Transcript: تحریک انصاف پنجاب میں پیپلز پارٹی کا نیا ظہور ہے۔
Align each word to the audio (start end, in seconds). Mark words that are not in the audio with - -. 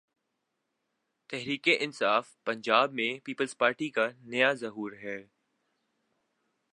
تحریک 1.29 1.69
انصاف 1.79 2.43
پنجاب 2.43 2.93
میں 2.93 3.19
پیپلز 3.25 3.57
پارٹی 3.57 3.89
کا 3.89 4.07
نیا 4.21 4.53
ظہور 4.53 4.91
ہے۔ 4.91 5.17